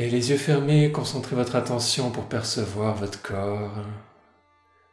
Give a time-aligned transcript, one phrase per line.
[0.00, 3.84] Et les yeux fermés, concentrez votre attention pour percevoir votre corps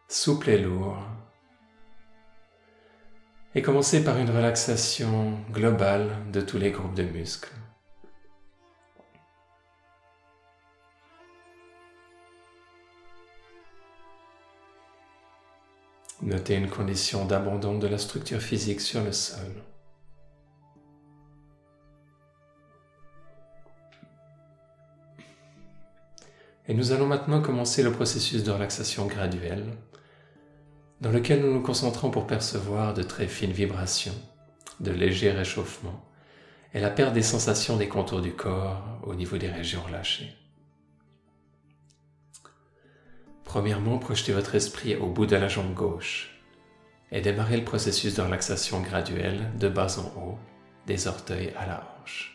[0.07, 0.97] souple et lourd.
[3.53, 7.53] Et commencez par une relaxation globale de tous les groupes de muscles.
[16.23, 19.53] Notez une condition d'abandon de la structure physique sur le sol.
[26.67, 29.77] Et nous allons maintenant commencer le processus de relaxation graduelle,
[31.01, 34.15] dans lequel nous nous concentrons pour percevoir de très fines vibrations,
[34.79, 36.03] de légers réchauffements
[36.73, 40.35] et la perte des sensations des contours du corps au niveau des régions relâchées.
[43.43, 46.41] Premièrement, projetez votre esprit au bout de la jambe gauche
[47.11, 50.39] et démarrez le processus de relaxation graduelle de bas en haut,
[50.87, 52.34] des orteils à la hanche.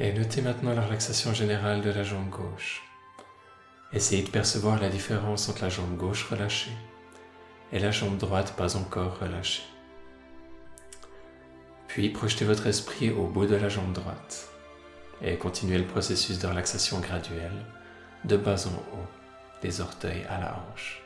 [0.00, 2.84] Et notez maintenant la relaxation générale de la jambe gauche.
[3.92, 6.70] Essayez de percevoir la différence entre la jambe gauche relâchée
[7.72, 9.64] et la jambe droite pas encore relâchée.
[11.88, 14.50] Puis projetez votre esprit au bout de la jambe droite
[15.20, 17.64] et continuez le processus de relaxation graduelle
[18.24, 19.08] de bas en haut,
[19.62, 21.02] des orteils à la hanche.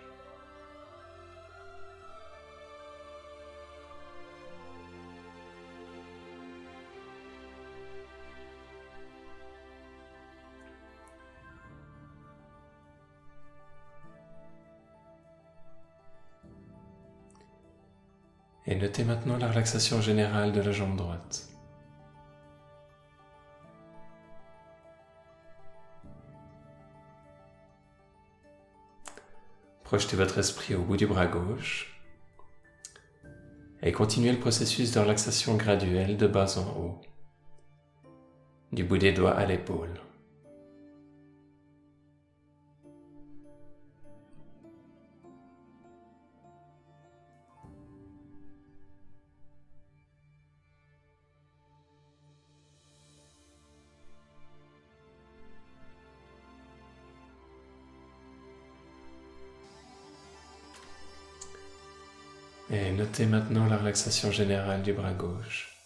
[18.67, 21.49] Et notez maintenant la relaxation générale de la jambe droite.
[29.83, 32.01] Projetez votre esprit au bout du bras gauche
[33.83, 37.01] et continuez le processus de relaxation graduelle de bas en haut,
[38.71, 40.01] du bout des doigts à l'épaule.
[63.13, 65.77] Notez maintenant la relaxation générale du bras gauche.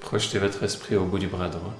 [0.00, 1.72] Projetez votre esprit au bout du bras droit.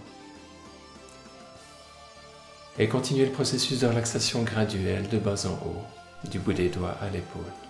[2.78, 5.84] Et continuez le processus de relaxation graduelle de bas en haut,
[6.30, 7.63] du bout des doigts à l'épaule.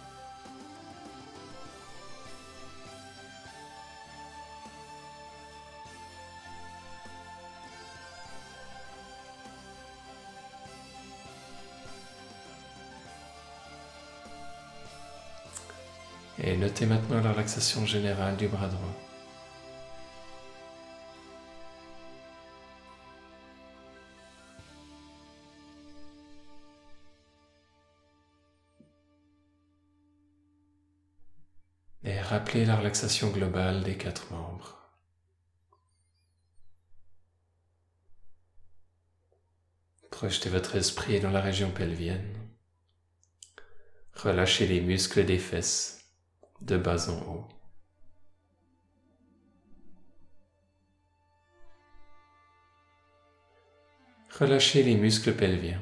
[16.55, 18.95] Et notez maintenant la relaxation générale du bras droit.
[32.05, 34.79] Et rappelez la relaxation globale des quatre membres.
[40.13, 42.33] Projetez votre esprit dans la région pelvienne.
[44.13, 46.04] Relâchez les muscles des fesses
[46.65, 47.47] de bas en haut.
[54.39, 55.81] Relâchez les muscles pelviens.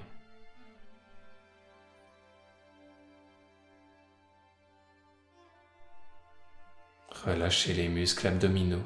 [7.25, 8.83] Relâchez les muscles abdominaux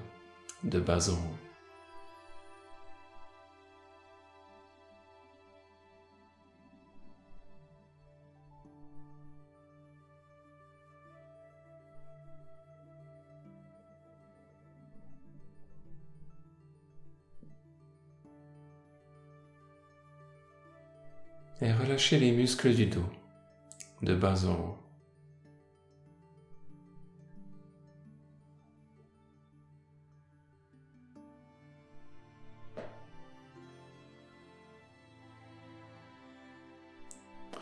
[0.62, 1.45] de bas en haut.
[21.60, 23.08] Et relâchez les muscles du dos,
[24.02, 24.78] de bas en haut.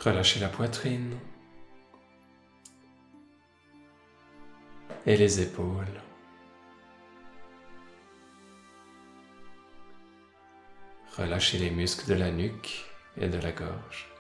[0.01, 1.17] Relâchez la poitrine
[5.07, 6.03] et les épaules.
[11.17, 14.15] Relâchez les muscles de la nuque et de la gorge.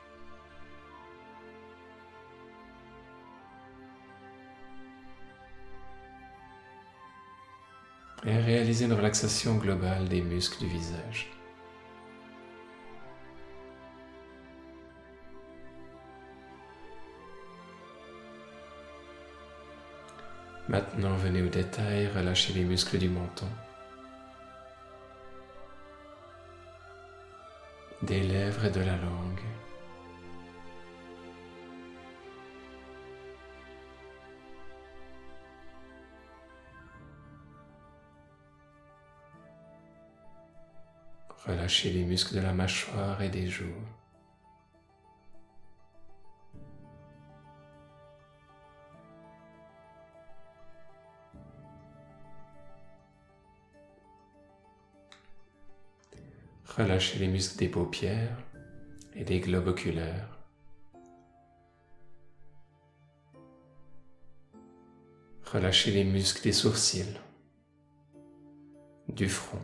[8.26, 11.30] et réalisez une relaxation globale des muscles du visage.
[20.68, 23.46] Maintenant, venez au détail, relâchez les muscles du menton,
[28.04, 29.40] des lèvres et de la langue.
[41.46, 43.64] Relâchez les muscles de la mâchoire et des joues.
[56.76, 58.36] Relâchez les muscles des paupières
[59.14, 60.28] et des globes oculaires.
[65.44, 67.16] Relâchez les muscles des sourcils,
[69.08, 69.62] du front,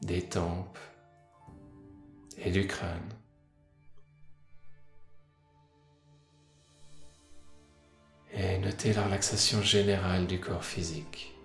[0.00, 0.78] des tempes
[2.38, 3.12] et du crâne.
[8.32, 11.37] Et notez la relaxation générale du corps physique.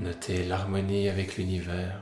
[0.00, 2.00] Notez l'harmonie avec l'univers,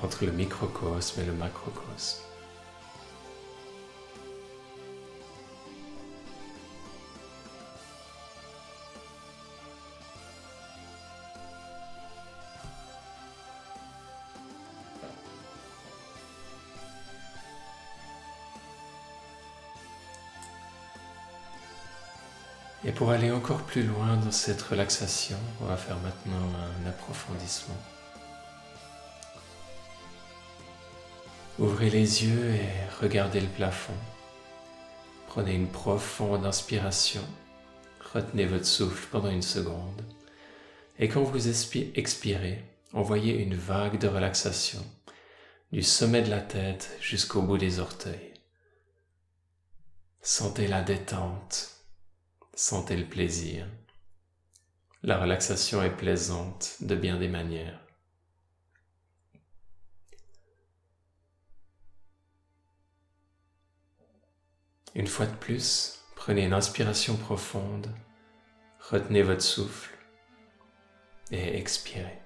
[0.00, 2.22] entre le microcosme et le macrocosme.
[22.96, 27.76] Pour aller encore plus loin dans cette relaxation, on va faire maintenant un approfondissement.
[31.58, 32.68] Ouvrez les yeux et
[33.02, 33.92] regardez le plafond.
[35.26, 37.22] Prenez une profonde inspiration.
[38.14, 40.02] Retenez votre souffle pendant une seconde.
[40.98, 42.64] Et quand vous expirez,
[42.94, 44.82] envoyez une vague de relaxation
[45.70, 48.32] du sommet de la tête jusqu'au bout des orteils.
[50.22, 51.75] Sentez la détente
[52.58, 53.66] Sentez le plaisir.
[55.02, 57.78] La relaxation est plaisante de bien des manières.
[64.94, 67.88] Une fois de plus, prenez une inspiration profonde,
[68.80, 69.94] retenez votre souffle
[71.30, 72.18] et expirez.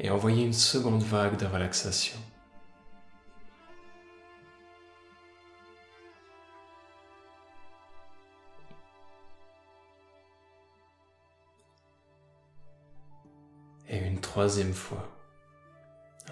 [0.00, 2.18] Et envoyez une seconde vague de relaxation.
[14.38, 15.08] Troisième fois.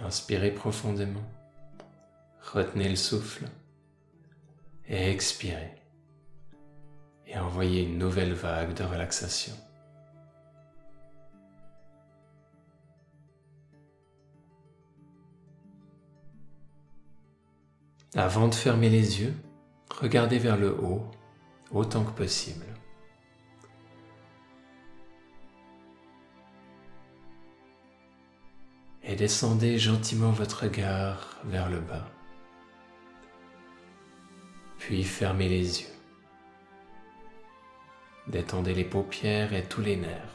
[0.04, 1.28] Inspirez profondément,
[2.52, 3.46] retenez le souffle
[4.86, 5.74] et expirez.
[7.26, 9.54] Et envoyez une nouvelle vague de relaxation.
[18.14, 19.34] Avant de fermer les yeux,
[19.90, 21.10] regardez vers le haut
[21.72, 22.75] autant que possible.
[29.06, 32.08] Et descendez gentiment votre regard vers le bas.
[34.78, 35.94] Puis fermez les yeux.
[38.26, 40.34] Détendez les paupières et tous les nerfs,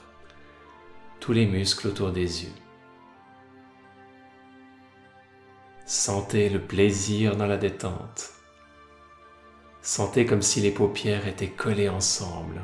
[1.19, 2.53] tous les muscles autour des yeux.
[5.85, 8.29] Sentez le plaisir dans la détente.
[9.81, 12.61] Sentez comme si les paupières étaient collées ensemble.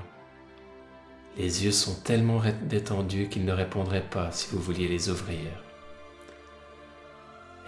[1.36, 5.67] Les yeux sont tellement détendus qu'ils ne répondraient pas si vous vouliez les ouvrir.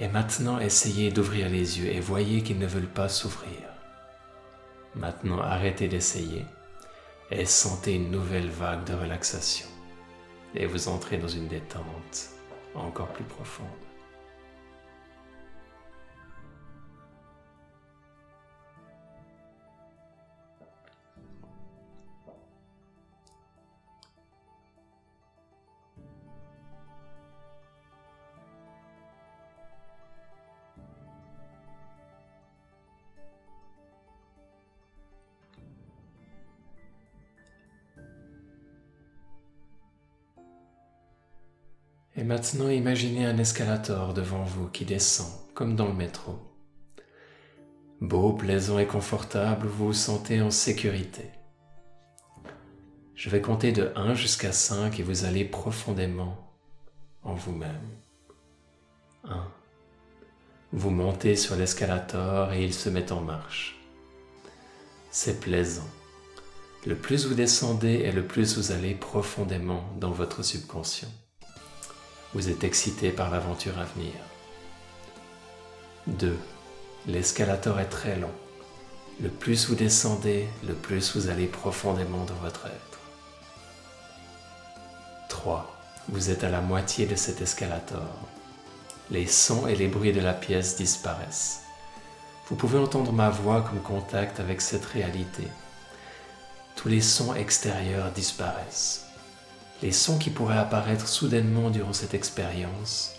[0.02, 3.70] Et maintenant, essayez d'ouvrir les yeux et voyez qu'ils ne veulent pas s'ouvrir.
[4.96, 6.46] Maintenant, arrêtez d'essayer
[7.32, 9.68] et sentez une nouvelle vague de relaxation.
[10.56, 12.30] Et vous entrez dans une détente
[12.76, 13.68] encore plus profonde.
[42.40, 46.40] Maintenant, imaginez un escalator devant vous qui descend, comme dans le métro.
[48.00, 51.26] Beau, plaisant et confortable, vous vous sentez en sécurité.
[53.14, 56.50] Je vais compter de 1 jusqu'à 5 et vous allez profondément
[57.24, 57.90] en vous-même.
[59.26, 59.46] 1,
[60.72, 63.78] Vous montez sur l'escalator et il se met en marche.
[65.12, 65.90] C'est plaisant.
[66.86, 71.12] Le plus vous descendez et le plus vous allez profondément dans votre subconscient.
[72.34, 74.14] Vous êtes excité par l'aventure à venir.
[76.06, 76.38] 2.
[77.08, 78.32] L'escalator est très long.
[79.20, 83.00] Le plus vous descendez, le plus vous allez profondément dans votre être.
[85.30, 85.76] 3.
[86.10, 88.14] Vous êtes à la moitié de cet escalator.
[89.10, 91.62] Les sons et les bruits de la pièce disparaissent.
[92.48, 95.48] Vous pouvez entendre ma voix comme contact avec cette réalité.
[96.76, 99.09] Tous les sons extérieurs disparaissent.
[99.82, 103.16] Les sons qui pourraient apparaître soudainement durant cette expérience,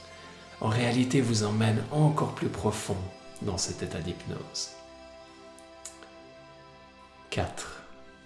[0.60, 2.98] en réalité vous emmènent encore plus profond
[3.40, 4.70] dans cet état d'hypnose.
[7.30, 7.82] 4.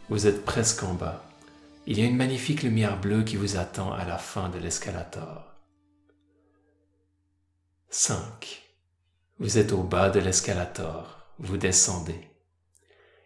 [0.09, 1.25] Vous êtes presque en bas.
[1.87, 5.55] Il y a une magnifique lumière bleue qui vous attend à la fin de l'escalator.
[7.91, 8.63] 5.
[9.39, 11.21] Vous êtes au bas de l'escalator.
[11.39, 12.29] Vous descendez.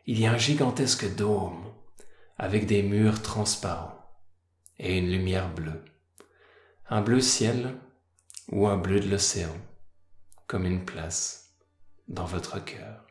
[0.06, 1.64] Il y a un gigantesque dôme
[2.36, 3.97] avec des murs transparents
[4.78, 5.84] et une lumière bleue.
[6.88, 7.76] Un bleu ciel
[8.50, 9.54] ou un bleu de l'océan,
[10.46, 11.54] comme une place
[12.08, 13.04] dans votre cœur.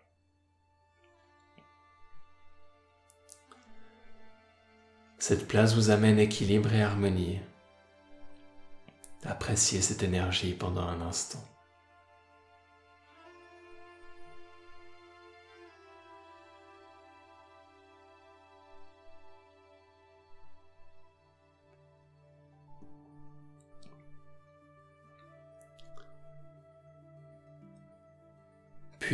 [5.19, 7.39] Cette place vous amène équilibre et harmonie.
[9.23, 11.43] Appréciez cette énergie pendant un instant.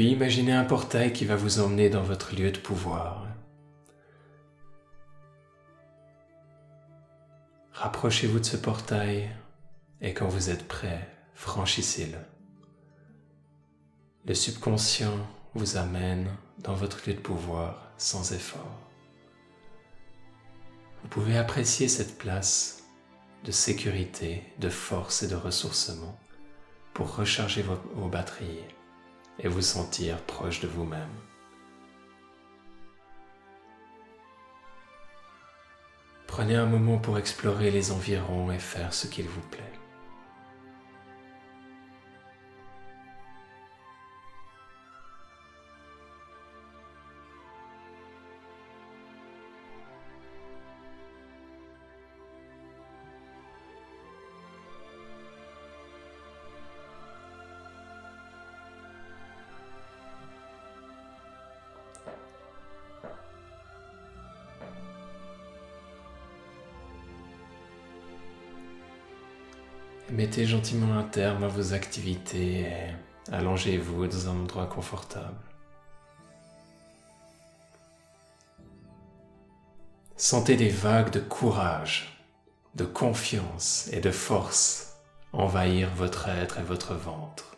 [0.04, 3.26] Imaginez un portail qui va vous emmener dans votre lieu de pouvoir.
[7.72, 9.30] Rapprochez-vous de ce portail
[10.02, 12.18] et quand vous êtes prêt, franchissez-le.
[14.26, 15.18] Le subconscient
[15.54, 16.28] vous amène
[16.60, 18.78] dans votre lieu de pouvoir sans effort.
[21.02, 22.84] Vous pouvez apprécier cette place
[23.46, 26.20] de sécurité, de force et de ressourcement
[26.94, 28.60] pour recharger vos batteries
[29.40, 31.10] et vous sentir proche de vous-même.
[36.28, 39.83] Prenez un moment pour explorer les environs et faire ce qu'il vous plaît.
[70.14, 72.96] Mettez gentiment un terme à vos activités et
[73.32, 75.34] allongez-vous dans un endroit confortable.
[80.16, 82.24] Sentez des vagues de courage,
[82.76, 84.98] de confiance et de force
[85.32, 87.58] envahir votre être et votre ventre.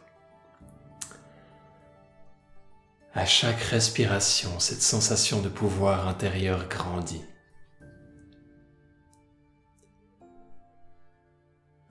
[3.14, 7.26] À chaque respiration, cette sensation de pouvoir intérieur grandit.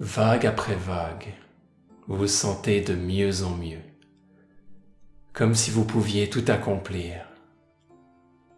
[0.01, 1.33] Vague après vague,
[2.09, 3.83] vous vous sentez de mieux en mieux,
[5.33, 7.25] comme si vous pouviez tout accomplir,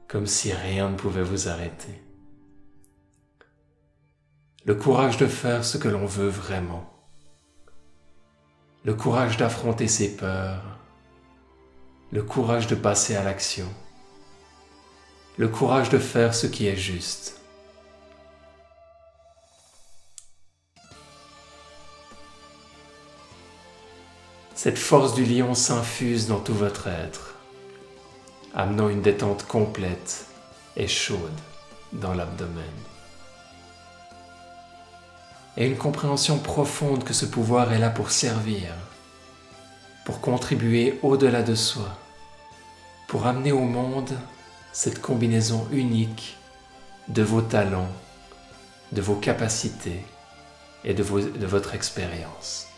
[0.09, 2.03] comme si rien ne pouvait vous arrêter.
[4.65, 6.91] Le courage de faire ce que l'on veut vraiment,
[8.85, 10.79] le courage d'affronter ses peurs,
[12.13, 13.69] le courage de passer à l'action,
[15.37, 17.43] le courage de faire ce qui est juste
[24.57, 27.35] Cette force du lion s'infuse dans tout votre être,
[28.55, 30.25] amenant une détente complète
[30.79, 31.39] et chaude
[31.93, 32.65] dans l'abdomen.
[35.59, 38.73] Et une compréhension profonde que ce pouvoir est là pour servir,
[40.07, 41.91] pour contribuer au-delà de soi,
[43.09, 44.17] pour amener au monde
[44.73, 46.39] cette combinaison unique
[47.09, 47.93] de vos talents,
[48.93, 50.03] de vos capacités
[50.83, 52.69] et de, votre expérience.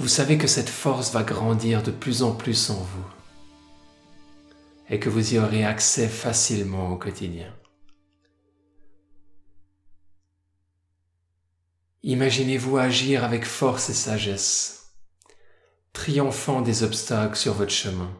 [0.00, 3.06] Vous savez que cette force va grandir de plus en plus en vous
[4.88, 7.54] et que vous y aurez accès facilement au quotidien.
[12.02, 14.94] Imaginez-vous agir avec force et sagesse,
[15.92, 18.10] triomphant des obstacles sur votre chemin,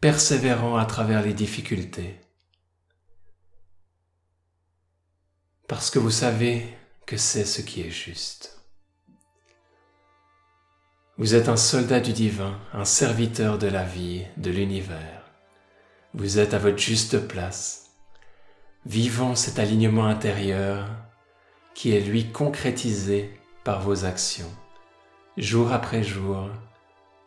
[0.00, 2.20] persévérant à travers les difficultés,
[5.66, 6.72] parce que vous savez
[7.04, 8.53] que c'est ce qui est juste.
[11.16, 15.22] Vous êtes un soldat du divin, un serviteur de la vie, de l'univers.
[16.12, 17.92] Vous êtes à votre juste place,
[18.84, 20.88] vivant cet alignement intérieur
[21.72, 24.50] qui est lui concrétisé par vos actions,
[25.36, 26.50] jour après jour,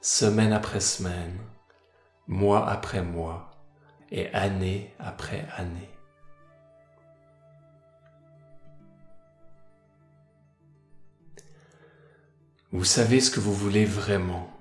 [0.01, 1.38] semaine après semaine,
[2.27, 3.51] mois après mois
[4.12, 5.97] et année après année.
[12.74, 14.52] Vous savez ce que vous voulez vraiment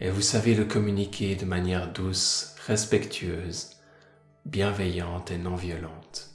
[0.00, 3.76] et vous savez le communiquer de manière douce, respectueuse,
[4.46, 6.30] bienveillante et non violente.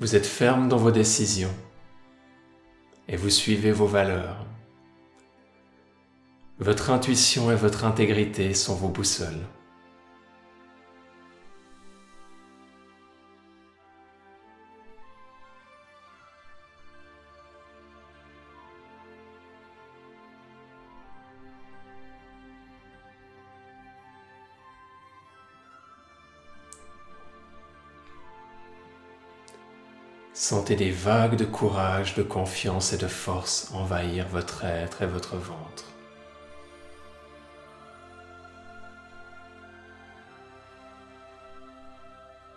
[0.00, 1.54] Vous êtes ferme dans vos décisions
[3.06, 4.44] et vous suivez vos valeurs.
[6.58, 9.46] Votre intuition et votre intégrité sont vos boussoles.
[30.46, 35.38] Sentez des vagues de courage, de confiance et de force envahir votre être et votre
[35.38, 35.84] ventre.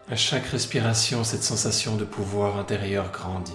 [0.10, 3.54] À chaque respiration, cette sensation de pouvoir intérieur grandit.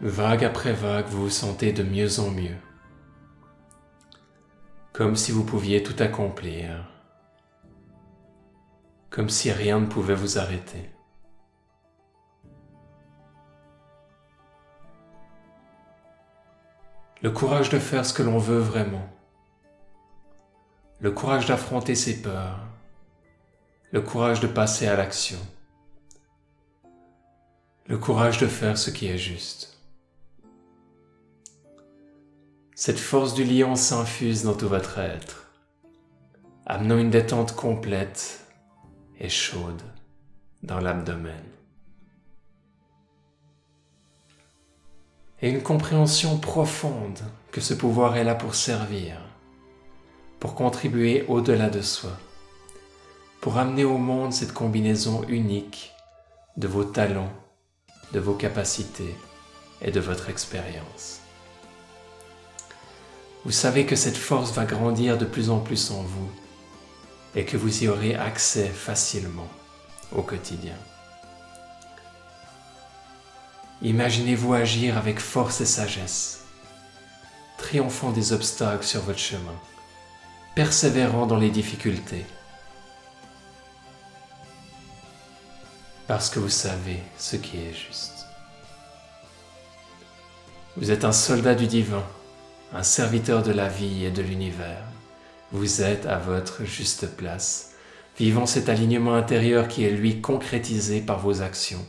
[0.00, 2.56] Vague après vague, vous vous sentez de mieux en mieux,
[4.92, 6.84] comme si vous pouviez tout accomplir
[9.10, 10.88] comme si rien ne pouvait vous arrêter.
[17.22, 19.06] Le courage de faire ce que l'on veut vraiment.
[21.00, 22.60] Le courage d'affronter ses peurs.
[23.90, 25.38] Le courage de passer à l'action.
[27.86, 29.78] Le courage de faire ce qui est juste.
[32.76, 35.52] Cette force du lion s'infuse dans tout votre être,
[36.64, 38.39] amenant une détente complète
[39.20, 39.82] et chaude
[40.62, 41.44] dans l'abdomen.
[45.42, 47.20] Et une compréhension profonde
[47.52, 49.16] que ce pouvoir est là pour servir,
[50.38, 52.16] pour contribuer au-delà de soi,
[53.40, 55.92] pour amener au monde cette combinaison unique
[56.56, 57.32] de vos talents,
[58.12, 59.14] de vos capacités
[59.80, 61.20] et de votre expérience.
[63.44, 66.30] Vous savez que cette force va grandir de plus en plus en vous
[67.34, 69.48] et que vous y aurez accès facilement
[70.12, 70.76] au quotidien.
[73.82, 76.44] Imaginez-vous agir avec force et sagesse,
[77.56, 79.54] triomphant des obstacles sur votre chemin,
[80.54, 82.26] persévérant dans les difficultés,
[86.06, 88.26] parce que vous savez ce qui est juste.
[90.76, 92.04] Vous êtes un soldat du divin,
[92.74, 94.89] un serviteur de la vie et de l'univers.
[95.52, 97.74] Vous êtes à votre juste place,
[98.16, 101.84] vivant cet alignement intérieur qui est lui concrétisé par vos actions,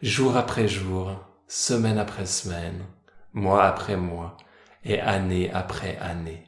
[0.00, 1.18] jour après jour,
[1.48, 2.84] semaine après semaine,
[3.32, 4.36] mois après mois
[4.84, 6.46] et année après année.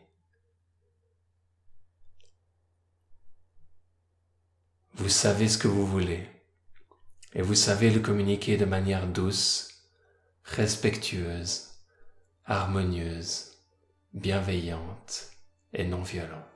[4.94, 6.28] Vous savez ce que vous voulez
[7.34, 9.68] et vous savez le communiquer de manière douce,
[10.44, 11.70] respectueuse,
[12.44, 13.58] harmonieuse,
[14.12, 15.30] bienveillante
[15.72, 16.51] et non violente.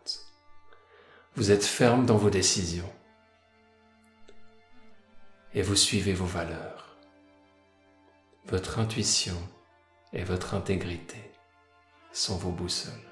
[1.37, 2.91] Vous êtes ferme dans vos décisions
[5.53, 6.97] et vous suivez vos valeurs.
[8.47, 9.37] Votre intuition
[10.15, 11.21] et votre intégrité
[12.11, 13.06] sont vos boussoles.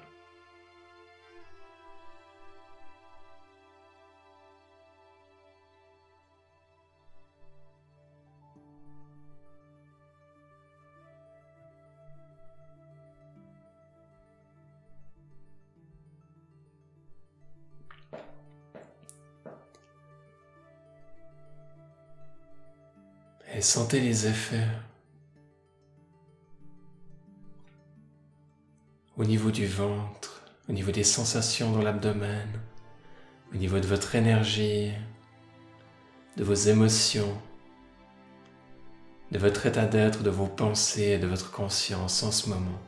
[23.55, 24.67] Et sentez les effets
[29.15, 32.49] au niveau du ventre, au niveau des sensations dans l'abdomen,
[33.53, 34.91] au niveau de votre énergie,
[36.35, 37.41] de vos émotions,
[39.31, 42.81] de votre état d'être, de vos pensées et de votre conscience en ce moment.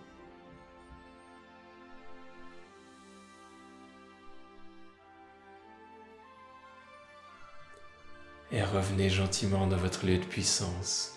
[8.57, 11.15] Et revenez gentiment dans votre lieu de puissance.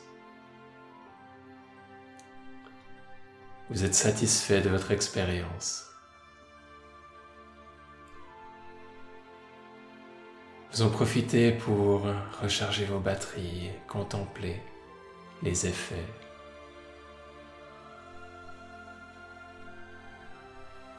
[3.71, 5.87] Vous êtes satisfait de votre expérience.
[10.71, 12.03] Vous en profitez pour
[12.43, 14.61] recharger vos batteries, contempler
[15.43, 16.09] les effets.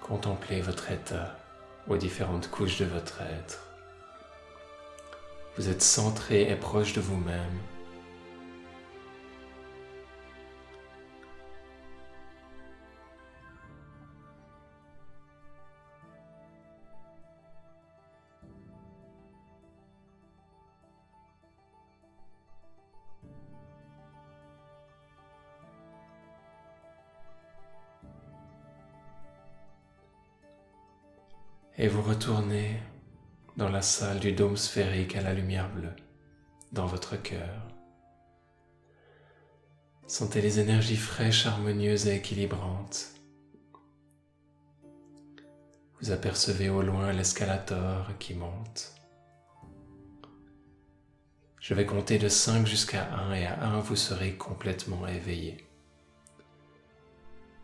[0.01, 1.37] Contempler votre état
[1.87, 3.70] aux différentes couches de votre être.
[5.57, 7.59] Vous êtes centré et proche de vous-même.
[31.77, 32.79] Et vous retournez
[33.61, 35.95] dans la salle du dôme sphérique à la lumière bleue,
[36.71, 37.61] dans votre cœur.
[40.07, 43.11] Sentez les énergies fraîches, harmonieuses et équilibrantes.
[45.99, 48.95] Vous apercevez au loin l'escalator qui monte.
[51.59, 55.63] Je vais compter de 5 jusqu'à 1 et à 1 vous serez complètement éveillé.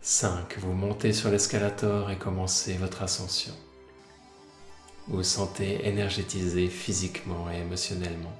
[0.02, 0.60] 5.
[0.60, 3.56] Vous montez sur l'escalator et commencez votre ascension.
[5.10, 8.34] Vous sentez énergétisé physiquement et émotionnellement,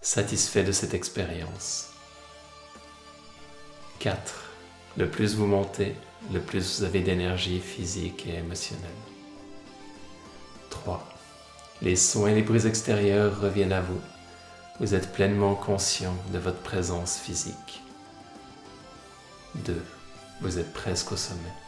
[0.00, 1.90] satisfait de cette expérience.
[3.98, 4.18] 4.
[4.96, 5.94] Le plus vous montez,
[6.32, 8.88] le plus vous avez d'énergie physique et émotionnelle.
[10.70, 11.06] 3.
[11.82, 14.00] Les sons et les bruits extérieurs reviennent à vous.
[14.80, 17.82] Vous êtes pleinement conscient de votre présence physique.
[19.56, 19.76] 2.
[20.40, 21.63] Vous êtes presque au sommet.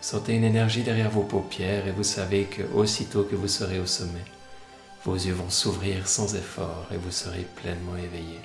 [0.00, 3.86] Sentez une énergie derrière vos paupières et vous savez que aussitôt que vous serez au
[3.86, 4.24] sommet,
[5.04, 8.38] vos yeux vont s'ouvrir sans effort et vous serez pleinement éveillé.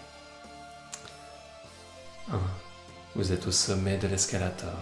[2.31, 2.39] 1.
[3.15, 4.79] Vous êtes au sommet de l'escalator.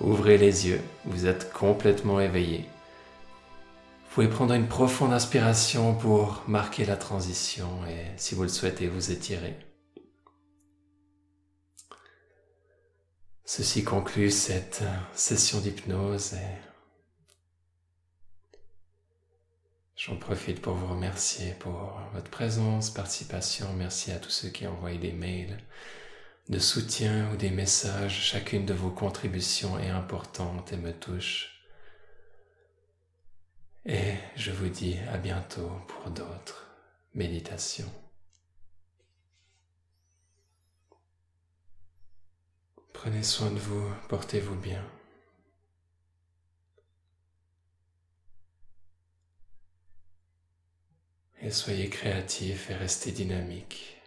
[0.00, 2.68] Ouvrez les yeux, vous êtes complètement éveillé.
[4.08, 8.88] Vous pouvez prendre une profonde inspiration pour marquer la transition et si vous le souhaitez,
[8.88, 9.56] vous étirer.
[13.50, 14.82] Ceci conclut cette
[15.14, 16.58] session d'hypnose et
[19.96, 23.72] j'en profite pour vous remercier pour votre présence, participation.
[23.72, 25.56] Merci à tous ceux qui envoyé des mails
[26.50, 28.20] de soutien ou des messages.
[28.20, 31.64] Chacune de vos contributions est importante et me touche.
[33.86, 36.66] Et je vous dis à bientôt pour d'autres
[37.14, 37.90] méditations.
[43.00, 44.84] Prenez soin de vous, portez-vous bien.
[51.40, 53.97] Et soyez créatifs et restez dynamiques.